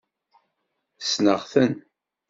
Ssneɣ-ten. 1.01 1.73